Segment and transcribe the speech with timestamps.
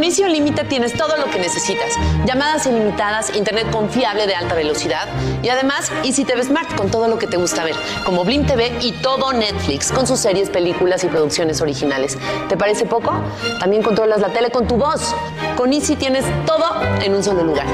[0.00, 1.92] Con Easy Límite tienes todo lo que necesitas.
[2.24, 5.06] Llamadas ilimitadas, internet confiable de alta velocidad
[5.42, 7.74] y además Easy TV Smart con todo lo que te gusta ver,
[8.06, 12.16] como Blim TV y todo Netflix con sus series, películas y producciones originales.
[12.48, 13.12] ¿Te parece poco?
[13.58, 15.14] También controlas la tele con tu voz.
[15.58, 17.66] Con Easy tienes todo en un solo lugar.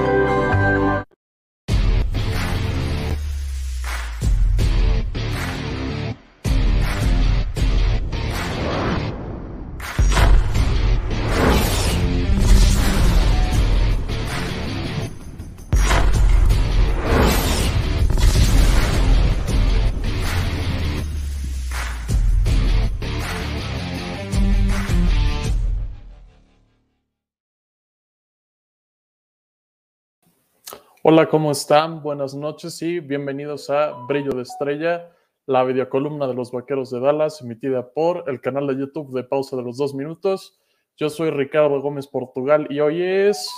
[31.09, 32.02] Hola, ¿cómo están?
[32.02, 35.12] Buenas noches y bienvenidos a Brillo de Estrella,
[35.47, 39.55] la videocolumna de los Vaqueros de Dallas, emitida por el canal de YouTube de Pausa
[39.55, 40.58] de los Dos Minutos.
[40.97, 43.48] Yo soy Ricardo Gómez Portugal y hoy es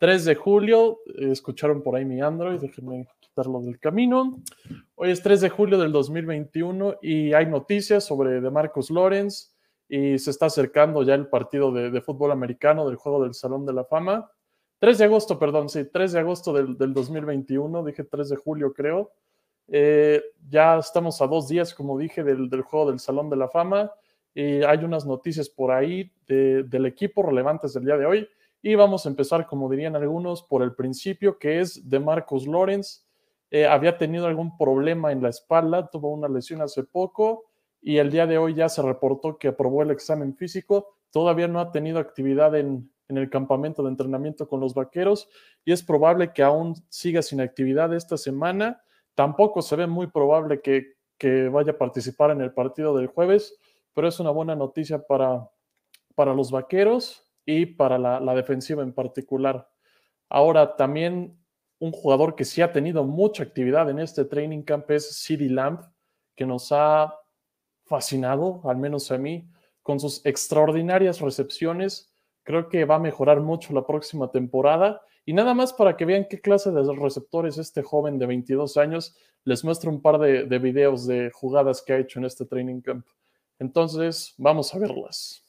[0.00, 0.98] 3 de julio.
[1.16, 4.42] Escucharon por ahí mi Android, déjenme quitarlo del camino.
[4.96, 9.50] Hoy es 3 de julio del 2021 y hay noticias sobre DeMarcus Lawrence
[9.88, 13.64] y se está acercando ya el partido de, de fútbol americano del juego del Salón
[13.64, 14.28] de la Fama.
[14.78, 18.72] 3 de agosto, perdón, sí, 3 de agosto del, del 2021, dije 3 de julio
[18.72, 19.12] creo.
[19.68, 23.48] Eh, ya estamos a dos días, como dije, del, del, juego del Salón de la
[23.48, 23.92] Fama.
[24.34, 28.28] Y hay unas noticias por ahí de, del equipo relevantes del día de hoy.
[28.62, 33.02] Y vamos a empezar, como dirían algunos, por el principio, que es de Marcus Lawrence.
[33.50, 37.44] Eh, había tenido algún problema en la espalda, tuvo una lesión hace poco
[37.80, 40.96] y el día de hoy ya se reportó que aprobó el examen físico.
[41.10, 45.28] Todavía no ha tenido actividad en, en el campamento de entrenamiento con los vaqueros
[45.64, 48.82] y es probable que aún siga sin actividad esta semana.
[49.14, 53.58] Tampoco se ve muy probable que, que vaya a participar en el partido del jueves,
[53.92, 55.48] pero es una buena noticia para,
[56.14, 59.68] para los vaqueros y para la, defensiva en particular.
[60.28, 61.38] Ahora, también
[61.78, 65.80] un jugador que sí ha tenido mucha actividad en este training camp es CD Lamb,
[66.34, 67.14] que nos ha
[67.84, 69.48] fascinado, al menos a mí,
[69.82, 72.13] con sus extraordinarias recepciones
[72.44, 75.02] Creo que va a mejorar mucho la próxima temporada.
[75.26, 79.16] Y nada más para que vean qué clase de receptores este joven de 22 años,
[79.44, 82.80] les muestro un par de, de videos de jugadas que ha hecho en este training
[82.80, 83.06] camp.
[83.58, 85.43] Entonces, vamos a verlas.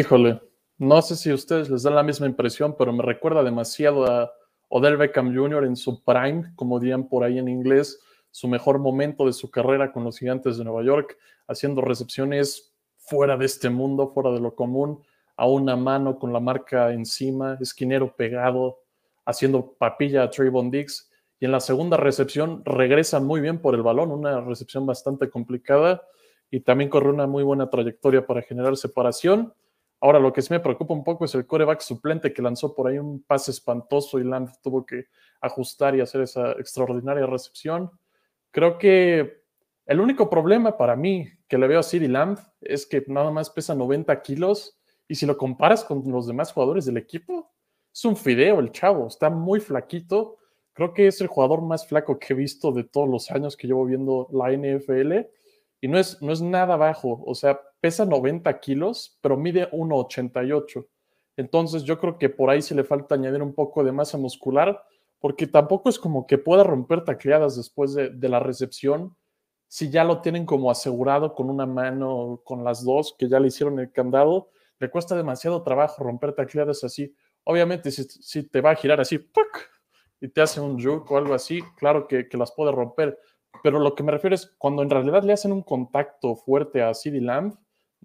[0.00, 0.40] Híjole,
[0.78, 4.32] no sé si a ustedes les da la misma impresión, pero me recuerda demasiado a
[4.70, 5.64] Odell Beckham Jr.
[5.64, 8.00] en su prime, como dirían por ahí en inglés,
[8.30, 11.18] su mejor momento de su carrera con los Gigantes de Nueva York,
[11.48, 15.02] haciendo recepciones fuera de este mundo, fuera de lo común,
[15.36, 18.78] a una mano con la marca encima, esquinero pegado,
[19.26, 21.10] haciendo papilla a Trayvon Diggs.
[21.38, 26.00] Y en la segunda recepción regresa muy bien por el balón, una recepción bastante complicada
[26.50, 29.52] y también corre una muy buena trayectoria para generar separación.
[30.00, 32.88] Ahora, lo que sí me preocupa un poco es el coreback suplente que lanzó por
[32.88, 35.06] ahí un pase espantoso y Lamb tuvo que
[35.42, 37.90] ajustar y hacer esa extraordinaria recepción.
[38.50, 39.42] Creo que
[39.84, 43.50] el único problema para mí que le veo a CeeDee Lamb es que nada más
[43.50, 47.52] pesa 90 kilos y si lo comparas con los demás jugadores del equipo,
[47.92, 50.38] es un fideo el chavo, está muy flaquito.
[50.72, 53.66] Creo que es el jugador más flaco que he visto de todos los años que
[53.66, 55.26] llevo viendo la NFL
[55.80, 60.86] y no es, no es nada bajo, o sea, pesa 90 kilos, pero mide 1,88.
[61.36, 64.82] Entonces yo creo que por ahí sí le falta añadir un poco de masa muscular,
[65.18, 69.16] porque tampoco es como que pueda romper tacleadas después de, la recepción,
[69.68, 73.48] si ya lo tienen como asegurado con una mano, con las dos, que ya le
[73.48, 77.14] hicieron el candado, le cuesta demasiado trabajo romper tacleadas así.
[77.44, 79.30] Obviamente, si, si te va a girar así,
[80.20, 83.18] y te hace un juke o algo así, claro que, que las puede romper,
[83.62, 86.94] pero lo que me refiero es cuando en realidad le hacen un contacto fuerte a
[86.94, 87.54] CD Lamb,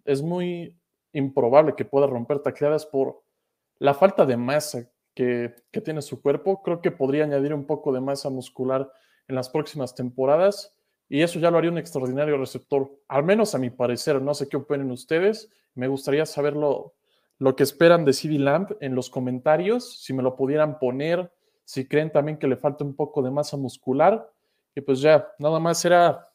[0.05, 0.77] es muy
[1.13, 3.23] improbable que pueda romper tacleadas por
[3.79, 6.61] la falta de masa que, que, tiene su cuerpo.
[6.61, 8.91] Creo que podría añadir un poco de masa muscular
[9.27, 10.75] en las próximas temporadas
[11.07, 14.21] y eso ya lo haría un extraordinario receptor, al menos a mi parecer.
[14.21, 15.49] No sé qué opinen ustedes.
[15.75, 16.95] Me gustaría saber lo,
[17.55, 21.31] que esperan de CD Lamb en los comentarios, si me lo pudieran poner,
[21.63, 24.31] si creen también que le falta un poco de masa muscular
[24.73, 26.29] y pues ya, nada más era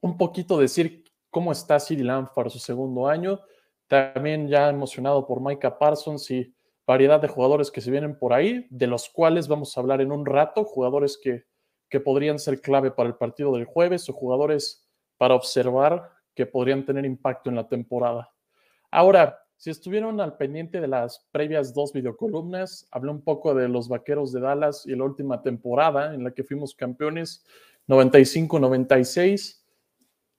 [0.00, 3.40] un poquito decir cómo está Siri Lamb para su segundo año.
[3.86, 6.54] También ya emocionado por Micah Parsons y
[6.86, 10.12] variedad de jugadores que se vienen por ahí, de los cuales vamos a hablar en
[10.12, 11.44] un rato, jugadores que,
[11.88, 16.84] que podrían ser clave para el partido del jueves o jugadores para observar que podrían
[16.84, 18.30] tener impacto en la temporada.
[18.90, 23.88] Ahora, si estuvieron al pendiente de las previas dos videocolumnas, hablé un poco de los
[23.88, 27.44] Vaqueros de Dallas y la última temporada en la que fuimos campeones,
[27.88, 29.64] 95-96.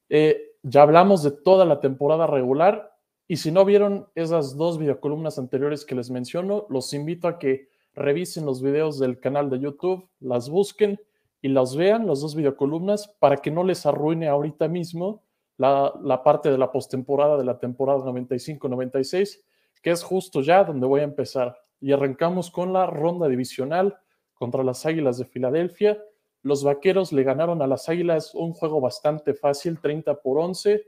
[0.07, 2.91] Eh, ya hablamos de toda la temporada regular
[3.27, 7.69] y si no vieron esas dos videocolumnas anteriores que les menciono, los invito a que
[7.93, 10.99] revisen los videos del canal de YouTube, las busquen
[11.41, 15.23] y las vean, las dos videocolumnas, para que no les arruine ahorita mismo
[15.57, 19.41] la, parte de la postemporada de la temporada 95-96,
[19.81, 21.55] que es justo ya donde voy a empezar.
[21.79, 23.97] Y arrancamos con la ronda divisional
[24.33, 26.01] contra las Águilas de Filadelfia.
[26.41, 30.85] Los Vaqueros le ganaron a las Águilas un juego bastante fácil, 30 por 11.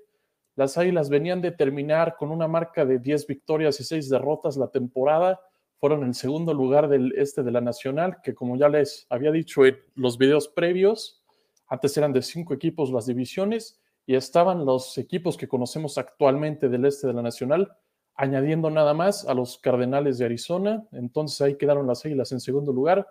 [0.56, 4.70] Las Águilas venían de terminar con una marca de 10 victorias y 6 derrotas la
[4.70, 5.42] temporada.
[5.78, 9.66] Fueron el segundo lugar del este de la Nacional, que como ya les había dicho
[9.66, 11.22] en los videos previos,
[11.68, 16.86] antes eran de cinco equipos las divisiones y estaban los equipos que conocemos actualmente del
[16.86, 17.72] este de la Nacional,
[18.14, 20.86] añadiendo nada más a los Cardenales de Arizona.
[20.92, 23.08] Entonces ahí quedaron las Águilas en segundo lugar.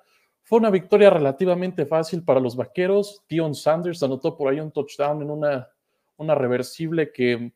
[0.51, 3.23] Fue una victoria relativamente fácil para los Vaqueros.
[3.29, 5.69] Dion Sanders anotó por ahí un touchdown en una,
[6.17, 7.53] una reversible que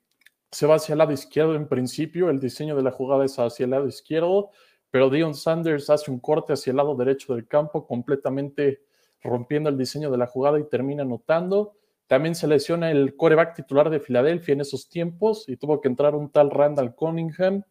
[0.52, 2.31] se va hacia el lado izquierdo en principio.
[2.31, 4.50] El diseño de la jugada es hacia el lado izquierdo,
[4.93, 8.82] pero Dion Sanders hace un corte hacia el lado derecho del campo, completamente
[9.25, 11.73] rompiendo el diseño de la jugada y termina anotando.
[12.06, 16.14] También se lesiona el coreback titular de Filadelfia en esos tiempos y tuvo que entrar
[16.14, 17.64] un tal Randall Cunningham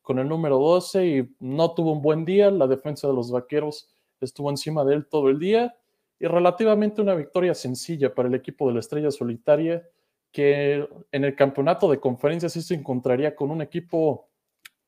[0.00, 2.50] con el número 12 y no tuvo un buen día.
[2.50, 3.90] La defensa de los vaqueros
[4.24, 5.74] estuvo encima de él todo el día
[6.18, 9.86] y relativamente una victoria sencilla para el equipo de la Estrella Solitaria
[10.32, 14.28] que en el campeonato de conferencias sí se encontraría con un equipo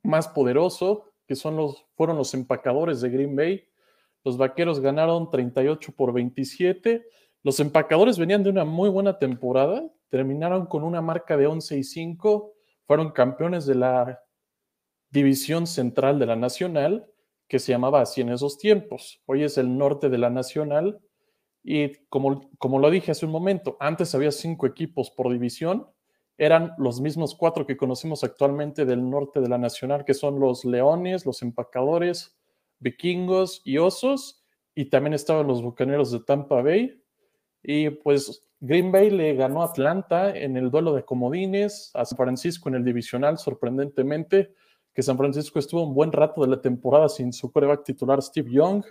[0.02, 3.64] más poderoso que son los, fueron los empacadores de Green Bay.
[4.24, 7.06] Los vaqueros ganaron 38 por 27
[7.42, 11.84] los empacadores venían de una muy buena temporada, terminaron con una marca de 11 y
[11.84, 12.54] 5,
[12.86, 14.22] fueron campeones de la
[15.10, 17.06] división central de la Nacional,
[17.52, 19.20] que se llamaba así en esos tiempos.
[19.26, 21.02] Hoy es el norte de la Nacional
[21.62, 25.86] y como, como lo dije hace un momento, antes había cinco equipos por división,
[26.38, 30.64] eran los mismos cuatro que conocemos actualmente del norte de la Nacional, que son los
[30.64, 32.38] Leones, los Empacadores,
[32.78, 34.42] Vikingos y Osos,
[34.74, 37.02] y también estaban los Bucaneros de Tampa Bay,
[37.62, 42.16] y pues Green Bay le ganó a Atlanta en el duelo de comodines, a San
[42.16, 44.54] Francisco en el divisional, sorprendentemente,
[44.94, 48.50] que San Francisco estuvo un buen rato de la temporada sin su coreback titular Steve
[48.50, 48.84] Young.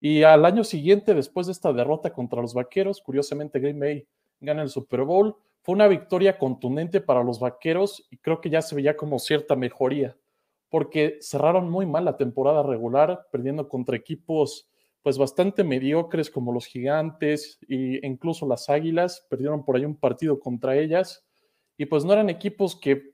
[0.00, 4.06] Y al año siguiente, después de esta derrota contra los Vaqueros, curiosamente Green Bay
[4.40, 5.36] gana el Super Bowl.
[5.60, 9.54] Fue una victoria contundente para los Vaqueros y creo que ya se veía como cierta
[9.54, 10.16] mejoría,
[10.68, 14.68] porque cerraron muy mal la temporada regular, perdiendo contra equipos
[15.02, 20.38] pues bastante mediocres como los gigantes e incluso las águilas, perdieron por ahí un partido
[20.38, 21.24] contra ellas
[21.76, 23.11] y pues no eran equipos que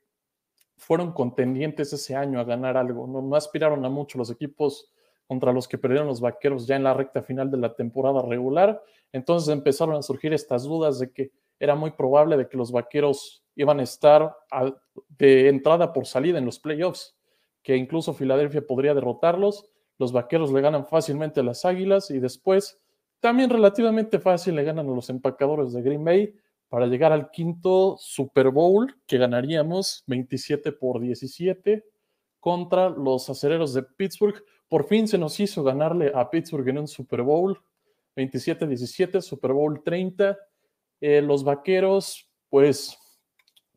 [0.78, 4.90] fueron contendientes ese año a ganar algo, no, aspiraron a mucho los equipos
[5.26, 8.82] contra los que perdieron los vaqueros ya en la recta final de la temporada regular,
[9.12, 13.44] entonces empezaron a surgir estas dudas de que era muy probable de que los vaqueros
[13.56, 14.34] iban a estar
[15.18, 17.16] de entrada por salida en los playoffs,
[17.62, 19.68] que incluso Filadelfia podría derrotarlos.
[19.98, 22.80] Los vaqueros le ganan fácilmente a las águilas y después
[23.18, 26.34] también relativamente fácil le ganan a los empacadores de Green Bay
[26.68, 31.84] para llegar al quinto Super Bowl que ganaríamos 27 por 17
[32.40, 34.42] contra los acereros de Pittsburgh.
[34.68, 37.58] Por fin se nos hizo ganarle a Pittsburgh en un Super Bowl
[38.16, 40.36] 27-17, Super Bowl 30.
[41.00, 42.98] Eh, los vaqueros, pues,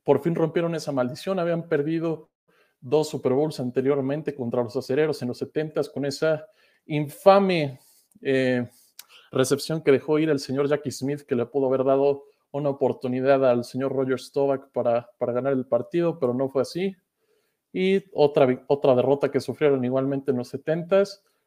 [0.04, 1.40] por fin rompieron esa maldición.
[1.40, 2.30] Habían perdido
[2.80, 6.48] dos Super Bowls anteriormente contra los acereros en los 70 con esa
[6.88, 7.80] infame
[8.22, 8.68] eh,
[9.32, 13.50] recepción que dejó ir el señor Jackie Smith, que le pudo haber dado una oportunidad
[13.50, 16.96] al señor Roger Stovak para, para ganar el partido, pero no fue así.
[17.74, 21.04] Y otra, otra derrota que sufrieron igualmente en los 70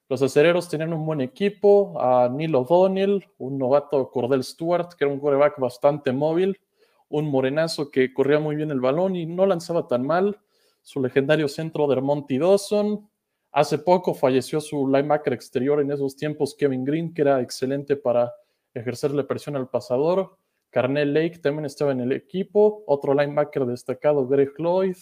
[0.08, 5.12] Los acereros tenían un buen equipo, a Neil O'Donnell, un novato Cordell Stewart, que era
[5.12, 6.58] un quarterback bastante móvil,
[7.08, 10.40] un morenazo que corría muy bien el balón y no lanzaba tan mal
[10.82, 13.08] su legendario centro de Monty Dawson.
[13.52, 18.32] Hace poco falleció su linebacker exterior en esos tiempos, Kevin Green, que era excelente para
[18.73, 20.37] ejercerle presión al pasador.
[20.75, 22.83] Carnell Lake también estaba en el equipo.
[22.88, 24.97] Otro linebacker destacado, Greg Lloyd.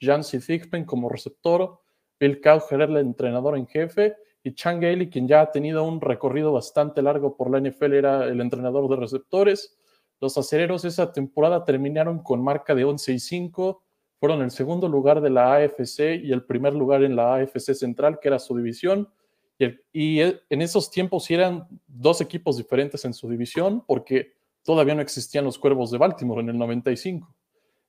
[0.00, 1.78] Jancy Thigpen como receptor.
[2.18, 4.16] Bill Cowher el entrenador en jefe.
[4.42, 8.24] Y Chan Gailey, quien ya ha tenido un recorrido bastante largo por la NFL, era
[8.24, 9.78] el entrenador de receptores.
[10.20, 13.82] Los acereros esa temporada terminaron con marca de 11 y 5
[14.18, 18.18] fueron el segundo lugar de la AFC y el primer lugar en la AFC Central,
[18.20, 19.08] que era su división.
[19.56, 25.02] Y, y, en esos tiempos eran dos equipos diferentes en su división, porque todavía no
[25.02, 27.34] existían los Cuervos de Baltimore en el 95.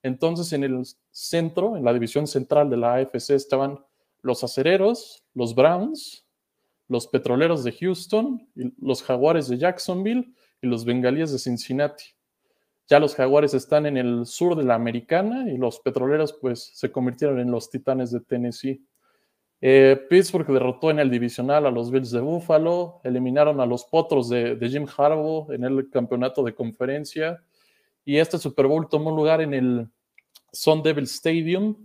[0.01, 3.79] Entonces, en el centro, en la división central de la AFC, estaban
[4.21, 6.25] los acereros, los Browns,
[6.87, 8.47] los petroleros de Houston,
[8.79, 12.05] los jaguares de Jacksonville y los bengalíes de Cincinnati.
[12.87, 16.91] Ya los jaguares están en el sur de la americana y los petroleros pues se
[16.91, 18.85] convirtieron en los titanes de Tennessee.
[19.65, 24.27] Eh, Pittsburgh derrotó en el divisional a los Bills de Buffalo, eliminaron a los Potros
[24.27, 27.41] de, de Jim Harbaugh en el campeonato de conferencia
[28.03, 29.87] y este Super Bowl tomó lugar en el
[30.51, 31.77] Sun Devil Stadium,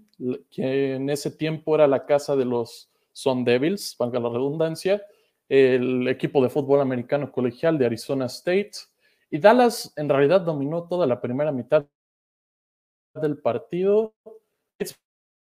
[0.51, 5.01] que en ese tiempo era la casa de los Sun Devils, valga la redundancia,
[5.49, 8.73] el equipo de fútbol americano colegial de Arizona State.
[9.31, 11.87] Y Dallas en realidad dominó toda la primera mitad
[13.15, 14.15] del partido.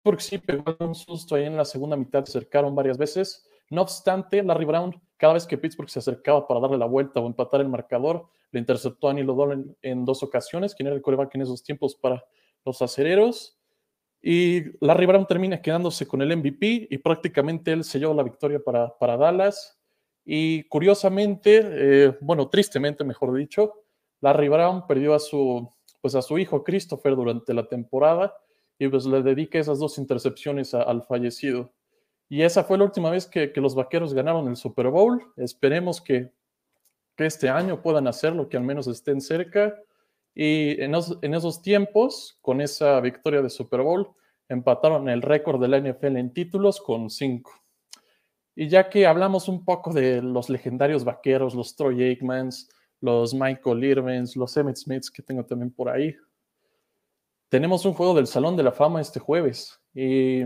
[0.03, 3.47] Porque sí pegó un susto ahí en la segunda mitad, se acercaron varias veces.
[3.69, 7.25] No obstante, Larry Brown, cada vez que Pittsburgh se acercaba para darle la vuelta o
[7.25, 11.33] empatar el marcador, le interceptó a Nilo Dolan en, dos ocasiones, quien era el coreback
[11.35, 12.23] en esos tiempos para
[12.65, 13.57] los acereros.
[14.21, 18.95] Y Larry Brown termina quedándose con el MVP y prácticamente él selló la victoria para,
[18.97, 19.79] para Dallas.
[20.25, 23.73] Y curiosamente, eh, bueno, tristemente mejor dicho,
[24.21, 25.69] Larry Brown perdió a su,
[25.99, 28.33] pues a su hijo Christopher durante la temporada
[28.83, 31.71] y pues le dedica esas dos intercepciones al fallecido.
[32.27, 35.23] Y esa fue la última vez que, que, los vaqueros ganaron el Super Bowl.
[35.37, 36.31] Esperemos que,
[37.15, 39.75] que este año puedan hacerlo, que al menos estén cerca.
[40.35, 44.09] Y en, en esos tiempos, con esa victoria de Super Bowl,
[44.49, 47.51] empataron el récord de la NFL en títulos con cinco.
[48.55, 53.83] Y ya que hablamos un poco de los legendarios vaqueros, los Troy Aikmans, los Michael
[53.83, 56.15] Irvins, los Emmett Smiths que tengo también por ahí,
[57.53, 60.41] tenemos un juego del Salón de la Fama este jueves y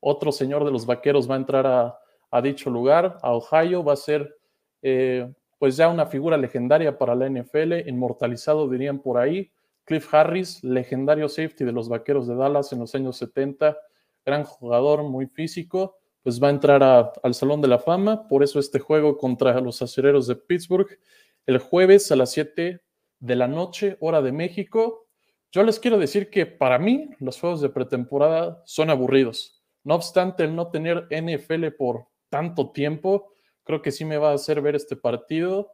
[0.00, 3.96] otro señor de los vaqueros va a entrar a, dicho lugar, a Ohio, va a
[3.96, 4.34] ser
[4.80, 9.52] eh, pues ya una figura legendaria para la NFL, inmortalizado dirían por ahí.
[9.84, 13.76] Cliff Harris, legendario safety de los Vaqueros de Dallas en los años 70,
[14.24, 18.58] gran jugador, muy físico, pues va a entrar al Salón de la Fama, por eso
[18.58, 20.98] este juego contra los acereros de Pittsburgh.
[21.44, 22.80] El jueves a las 7
[23.18, 25.07] de la noche, hora de México.
[25.50, 29.62] Yo les quiero decir que para mí los juegos de pretemporada son aburridos.
[29.84, 33.32] No obstante, el no tener NFL por tanto tiempo,
[33.64, 35.72] creo que sí me va a hacer ver este partido.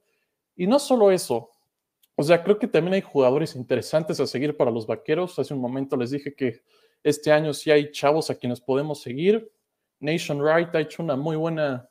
[0.56, 1.50] Y no solo eso,
[2.16, 5.38] o sea, creo que también hay jugadores interesantes a seguir para los vaqueros.
[5.38, 6.62] Hace un momento les dije que
[7.02, 9.50] este año sí hay chavos a quienes podemos seguir.
[9.98, 11.88] Nation Wright ha hecho una muy buena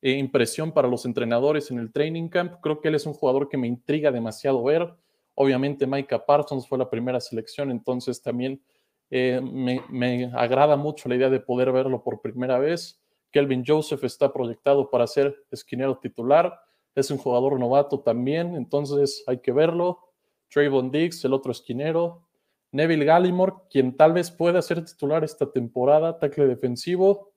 [0.00, 2.54] eh, impresión para los entrenadores en el training camp.
[2.62, 4.94] Creo que él es un jugador que me intriga demasiado ver.
[5.36, 8.62] Obviamente Micah Parsons fue la primera selección, entonces también
[9.10, 12.98] eh, me, agrada mucho la idea de poder verlo por primera vez.
[13.30, 16.58] Kelvin Joseph está proyectado para ser esquinero titular.
[16.94, 20.00] Es un jugador novato también, entonces hay que verlo.
[20.48, 22.26] Trayvon Diggs, el otro esquinero.
[22.72, 27.32] Neville Gallimore, quien tal vez pueda ser titular esta temporada, tackle defensivo.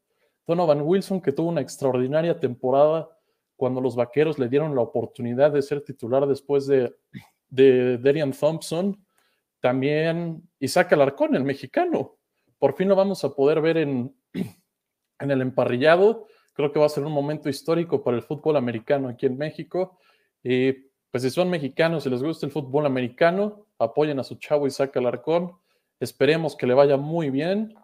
[0.47, 3.09] Donovan Wilson, que tuvo una extraordinaria temporada
[3.57, 6.95] cuando los vaqueros le dieron la oportunidad de ser titular después de,
[7.49, 9.03] de Darian Thompson.
[9.59, 12.17] También Isaac Alarcón, el mexicano.
[12.57, 14.15] Por fin lo vamos a poder ver en,
[15.19, 16.27] en el emparrillado.
[16.53, 19.99] Creo que va a ser un momento histórico para el fútbol americano aquí en México.
[20.43, 20.73] Y
[21.11, 24.95] pues si son mexicanos y les gusta el fútbol americano, apoyen a su chavo Isaac
[24.97, 25.53] Alarcón.
[25.99, 27.75] Esperemos que le vaya muy bien.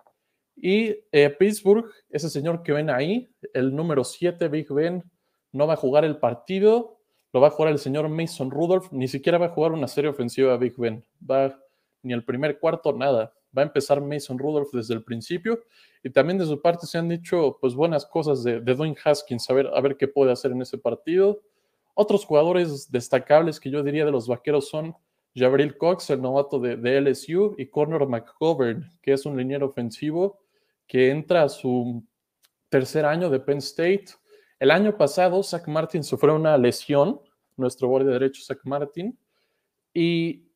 [0.56, 5.04] Y eh, Pittsburgh, ese señor que ven ahí, el número 7, Big Ben,
[5.52, 6.95] no va a jugar el partido,
[7.36, 10.10] lo va a jugar el señor Mason Rudolph, ni siquiera va a jugar una serie
[10.10, 11.62] ofensiva a Big Ben, va
[12.02, 13.34] ni el primer cuarto, nada.
[13.56, 15.60] Va a empezar Mason Rudolph desde el principio
[16.02, 19.50] y también de su parte se han dicho pues buenas cosas de, de Dwayne Haskins,
[19.50, 21.42] a ver, a ver qué puede hacer en ese partido.
[21.94, 24.96] Otros jugadores destacables que yo diría de los vaqueros son
[25.36, 30.40] Jabril Cox, el novato de, de LSU, y Connor McGovern, que es un liniero ofensivo
[30.88, 32.02] que entra a su
[32.70, 34.06] tercer año de Penn State.
[34.60, 37.20] El año pasado, Zach Martin sufrió una lesión,
[37.58, 39.18] nuestro guardia derecho, Zach Martin,
[39.94, 40.50] y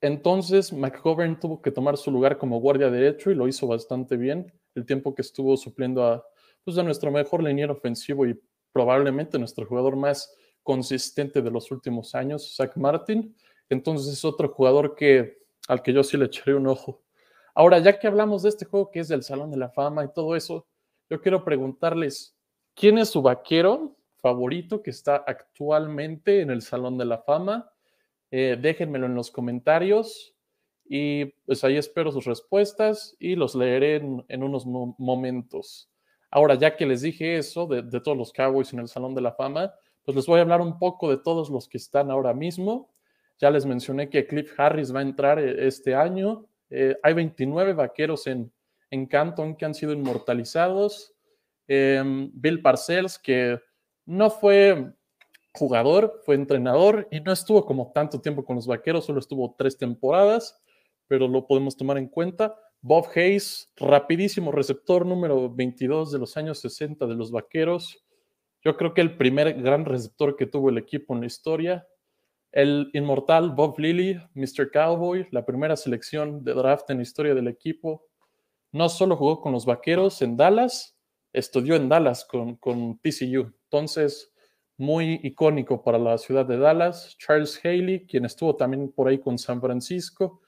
[0.00, 4.52] entonces McGovern tuvo que tomar su lugar como guardia derecho y lo hizo bastante bien
[4.74, 6.24] el tiempo que estuvo supliendo a,
[6.64, 8.38] pues, a nuestro mejor liniero ofensivo y
[8.72, 13.34] probablemente nuestro jugador más consistente de los últimos años, Zach Martin.
[13.70, 15.38] Entonces es otro jugador que,
[15.68, 17.02] al que yo sí le echaré un ojo.
[17.54, 20.12] Ahora, ya que hablamos de este juego que es del Salón de la Fama y
[20.12, 20.66] todo eso,
[21.08, 22.35] yo quiero preguntarles,
[22.76, 27.72] ¿quién es su vaquero favorito que está actualmente en el Salón de la Fama?
[28.30, 30.34] Eh, déjenmelo en los comentarios
[30.84, 35.90] y pues ahí espero sus respuestas y los leeré en, unos momentos.
[36.30, 39.32] Ahora, ya que les dije eso de, todos los Cowboys en el Salón de la
[39.32, 39.72] Fama,
[40.04, 42.90] pues les voy a hablar un poco de todos los que están ahora mismo.
[43.38, 46.46] Ya les mencioné que Cliff Harris va a entrar eh, este año.
[46.70, 48.52] Eh, hay 29 vaqueros en,
[48.90, 51.15] en Canton que han sido inmortalizados.
[51.68, 53.58] Em, Bill Parcells, que
[54.04, 54.92] no fue
[55.52, 59.76] jugador, fue entrenador y no estuvo como tanto tiempo con los vaqueros, solo estuvo tres
[59.76, 60.60] temporadas,
[61.08, 62.54] pero lo podemos tomar en cuenta.
[62.82, 68.04] Bob Hayes, rapidísimo receptor número 22 de los años 60 de los vaqueros.
[68.62, 71.86] Yo creo que el primer gran receptor que tuvo el equipo en la historia.
[72.52, 74.70] El inmortal Bob Lilly, Mr.
[74.72, 78.06] Cowboy, la primera selección de draft en la historia del equipo.
[78.72, 80.95] No solo jugó con los vaqueros en Dallas,
[81.38, 83.52] estudió en Dallas con, con TCU.
[83.64, 84.32] Entonces,
[84.78, 87.16] muy icónico para la ciudad de Dallas.
[87.18, 90.40] Charles Haley, quien estuvo también por ahí con San Francisco.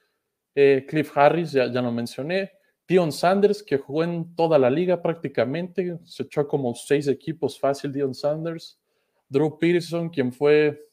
[0.54, 2.52] Eh, Cliff Harris, ya, ya lo mencioné.
[2.87, 5.99] Dion Sanders, que jugó en toda la liga prácticamente.
[6.04, 8.80] Se echó como seis equipos fácil, Dion Sanders.
[9.28, 10.88] Drew Peterson, quien fue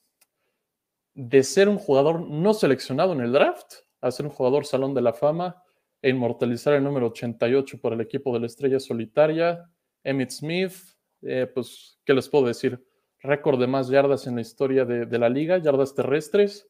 [1.13, 5.01] de ser un jugador no seleccionado en el draft a ser un jugador salón de
[5.01, 5.63] la fama
[6.01, 9.69] e inmortalizar el número 88 por el equipo de la estrella solitaria.
[10.05, 10.73] Emmett Smith,
[11.21, 12.81] eh, pues, ¿qué les puedo decir?
[13.25, 16.67] récord de más yardas en la historia de, la liga, yardas terrestres.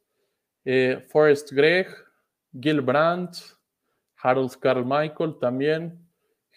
[0.63, 1.87] Eh, Forrest Gregg,
[2.59, 3.37] Gil Brandt,
[4.17, 5.99] Harold Carmichael también,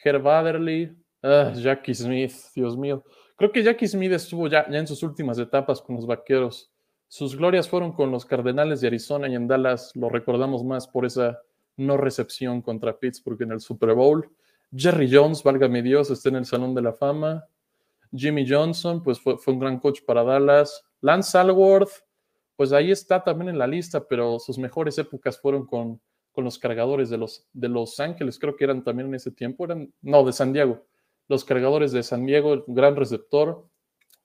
[0.02, 3.04] Herb Adderley, ah, Jackie Smith, Dios mío.
[3.36, 6.70] Creo que Jackie Smith estuvo ya, ya en sus últimas etapas con los vaqueros.
[7.06, 11.06] Sus glorias fueron con los Cardenales de Arizona y en Dallas lo recordamos más por
[11.06, 11.40] esa
[11.76, 14.28] no recepción contra Pittsburgh en el Super Bowl.
[14.74, 17.46] Jerry Jones, válgame Dios, está en el Salón de la Fama.
[18.12, 20.84] Jimmy Johnson, pues fue, un gran coach para Dallas.
[21.00, 22.04] Lance Alworth,
[22.56, 26.00] pues ahí está también en la lista, pero sus mejores épocas fueron con,
[26.32, 29.64] con los cargadores de los, de los Ángeles, creo que eran también en ese tiempo,
[29.64, 30.86] eran, no, de San Diego.
[31.28, 33.68] Los cargadores de San Diego, gran receptor.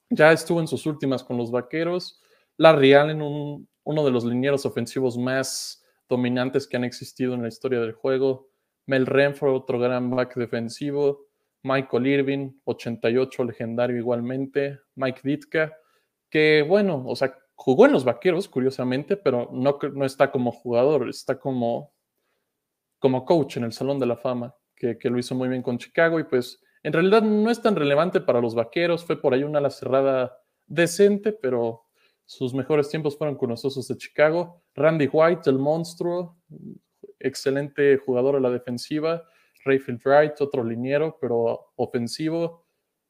[0.09, 2.21] Ya estuvo en sus últimas con los vaqueros.
[2.57, 7.47] Larry Allen, un, uno de los linieros ofensivos más dominantes que han existido en la
[7.47, 8.49] historia del juego.
[8.85, 11.27] Mel Renfro, otro gran back defensivo.
[11.63, 15.73] Michael Irving, 88, legendario igualmente, Mike Ditka,
[16.29, 21.07] que bueno, o sea, jugó en los Vaqueros, curiosamente, pero no, no está como jugador,
[21.07, 21.93] está como,
[22.99, 25.77] como coach en el Salón de la Fama, que, que, lo hizo muy bien con
[25.77, 29.43] Chicago y pues en realidad no es tan relevante para los Vaqueros, fue por ahí
[29.43, 31.85] una ala cerrada decente, pero
[32.25, 34.63] sus mejores tiempos fueron con los Osos de Chicago.
[34.75, 36.37] Randy White, el monstruo,
[37.23, 39.23] excelente jugador a la defensiva.
[39.65, 42.65] Rayfield Wright, otro liniero, pero ofensivo.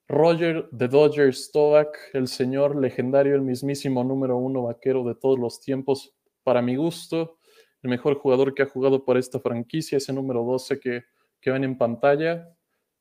[0.08, 5.60] Roger de Dodgers Stovak, el señor legendario, el mismísimo número uno vaquero de todos los
[5.62, 7.38] tiempos, para mi gusto,
[7.82, 11.04] el mejor jugador que ha jugado por esta franquicia, ese número 12 que,
[11.40, 12.50] que ven en pantalla.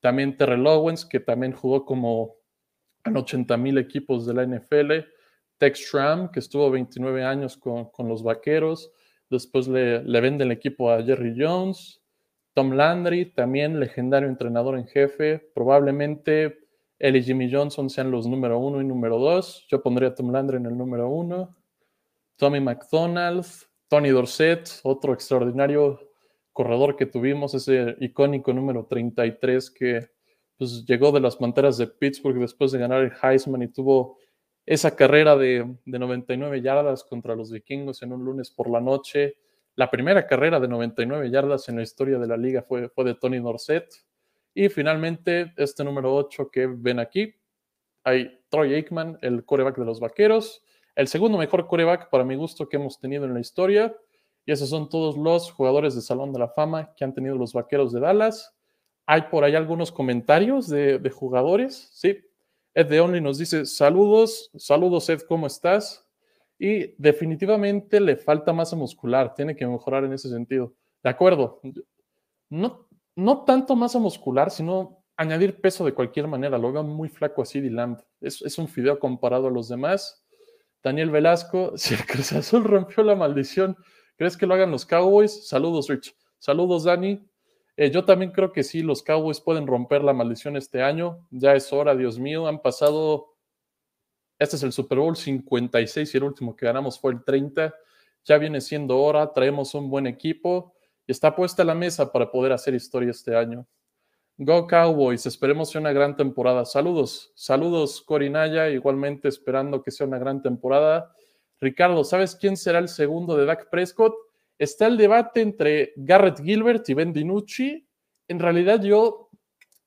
[0.00, 2.36] También Terrell Owens, que también jugó como
[3.04, 4.92] en 80 mil equipos de la NFL.
[5.58, 8.92] Tex Schramm, que estuvo 29 años con, con los vaqueros.
[9.32, 12.02] Después le, vende el equipo a Jerry Jones.
[12.54, 15.50] Tom Landry, también legendario entrenador en jefe.
[15.54, 16.58] Probablemente
[16.98, 19.66] él y Jimmy Johnson sean los número uno y número dos.
[19.70, 21.56] Yo pondría a Tom Landry en el número uno.
[22.36, 23.46] Tommy McDonald,
[23.88, 25.98] Tony Dorsett, otro extraordinario
[26.52, 30.10] corredor que tuvimos, ese icónico número 33 que
[30.58, 34.18] pues, llegó de las Panteras de Pittsburgh después de ganar el Heisman y tuvo
[34.66, 39.36] esa carrera de, de 99 yardas contra los vikingos en un lunes por la noche
[39.74, 43.14] la primera carrera de 99 yardas en la historia de la liga fue, fue de
[43.14, 43.90] Tony Dorsett.
[44.54, 47.34] Y finalmente, este número 8 que ven aquí,
[48.04, 50.62] hay Troy Aikman, el coreback de los Vaqueros,
[50.94, 53.96] el segundo mejor coreback para mi gusto que hemos tenido en la historia.
[54.44, 57.54] Y esos son todos los jugadores de Salón de la Fama que han tenido los
[57.54, 58.54] Vaqueros de Dallas.
[59.06, 62.18] Hay por ahí algunos comentarios de jugadores, ¿sí?
[62.74, 66.06] Ed de Only nos dice, saludos, saludos Ed, ¿cómo estás?
[66.62, 70.72] y definitivamente le falta masa muscular, tiene que mejorar en ese sentido.
[71.02, 71.60] De acuerdo,
[72.50, 76.58] no, no tanto masa muscular, sino añadir peso de cualquier manera.
[76.58, 78.00] Lo veo muy flaco así, Dylan.
[78.20, 80.24] Es, es un fideo comparado a los demás.
[80.84, 83.76] Daniel Velasco, si el Cruz Azul rompió la maldición,
[84.16, 85.48] ¿crees que lo hagan los Cowboys?
[85.48, 86.14] Saludos, Rich.
[86.38, 87.28] Saludos, Dani.
[87.76, 91.26] Eh, yo también creo que sí, los Cowboys pueden romper la maldición este año.
[91.30, 92.46] Ya es hora, Dios mío.
[92.46, 93.32] Han pasado
[94.42, 97.72] este es el Super Bowl 56 y el último que ganamos fue el 30.
[98.24, 100.74] Ya viene siendo hora, traemos un buen equipo
[101.06, 103.68] y está puesta la mesa para poder hacer historia este año.
[104.36, 106.64] Go Cowboys, esperemos una gran temporada.
[106.64, 111.14] Saludos, saludos Corinaya, igualmente esperando que sea una gran temporada.
[111.60, 114.14] Ricardo, ¿sabes quién será el segundo de Dak Prescott?
[114.62, 117.86] Está el debate entre Garrett Gilbert y Ben DiNucci.
[118.28, 119.30] En realidad yo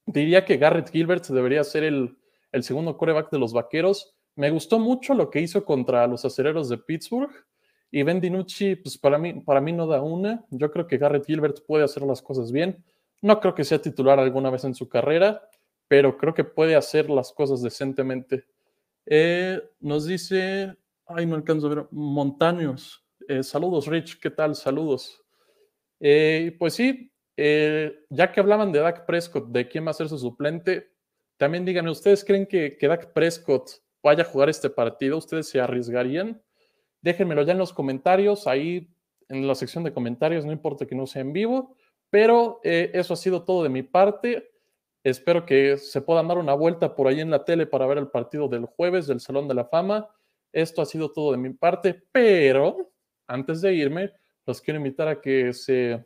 [0.05, 2.17] diría que Garrett Gilbert debería ser el,
[2.51, 6.67] el segundo coreback de los Vaqueros me gustó mucho lo que hizo contra los acereros
[6.67, 7.31] de Pittsburgh
[7.89, 10.45] Y Ben DiNucci, pues para mí, para mí no da una.
[10.49, 12.83] Yo creo que Garrett Gilbert puede hacer las cosas bien.
[13.21, 15.41] No creo que sea titular alguna vez en su carrera,
[15.87, 18.45] pero creo que puede hacer las cosas decentemente.
[19.05, 23.04] Eh, nos dice, ay, no alcanzo a ver, Montaños.
[23.27, 24.55] Eh, saludos, Rich, ¿qué tal?
[24.55, 25.23] Saludos.
[25.99, 30.17] Eh, pues sí, ya que hablaban de Dak Prescott, de quién va a ser su
[30.17, 30.91] suplente,
[31.37, 33.69] también díganme, ¿ustedes creen que, que Dak Prescott
[34.03, 35.17] vaya a jugar este partido?
[35.17, 36.41] ¿Ustedes se arriesgarían?
[37.01, 38.89] Déjenmelo ya en los comentarios, ahí
[39.27, 41.75] en la sección de comentarios, no importa que no sea en vivo,
[42.09, 44.51] pero eso ha sido todo de mi parte.
[45.03, 48.09] Espero que se puedan dar una vuelta por ahí en la tele para ver el
[48.09, 50.07] partido del jueves del Salón de la Fama.
[50.53, 52.91] Esto ha sido todo de mi parte, pero
[53.27, 54.11] antes de irme,
[54.45, 56.05] los quiero invitar a que se,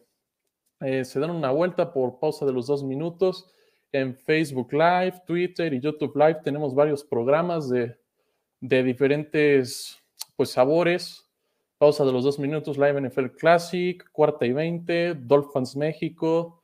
[0.81, 3.51] eh, se den una vuelta por pausa de los dos minutos
[3.91, 6.41] en Facebook Live, Twitter y YouTube Live.
[6.43, 7.97] Tenemos varios programas de,
[8.61, 9.97] de diferentes
[10.35, 11.25] pues, sabores.
[11.77, 16.59] Pausa de los dos minutos, Live NFL Classic, cuarta y veinte, Dolphins México,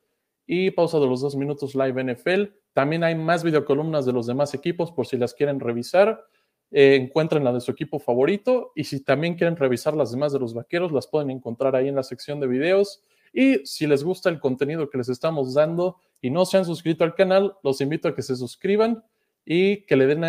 [0.46, 2.54] y pausa de los dos minutos live NFL.
[2.72, 6.24] También hay más videocolumnas de los demás equipos por si las quieren revisar.
[6.72, 10.40] Eh, encuentren la de su equipo favorito y si también quieren revisar las demás de
[10.40, 13.02] los vaqueros, las pueden encontrar ahí en la sección de videos.
[13.32, 17.04] Y si les gusta el contenido que les estamos dando y no se han suscrito
[17.04, 19.04] al canal, los invito a que se suscriban
[19.44, 20.24] y que le den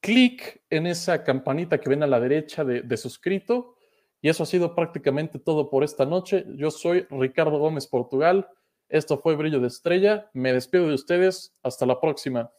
[0.00, 3.74] clic en esa campanita que ven a la derecha de, de suscrito.
[4.22, 6.44] Y eso ha sido prácticamente todo por esta noche.
[6.56, 8.48] Yo soy Ricardo Gómez Portugal.
[8.88, 10.30] Esto fue Brillo de Estrella.
[10.32, 11.54] Me despido de ustedes.
[11.62, 12.50] Hasta la próxima.